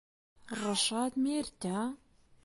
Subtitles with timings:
[0.59, 1.79] ڕەشاد مێردتە؟